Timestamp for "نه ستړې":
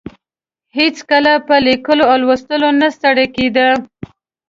2.81-3.25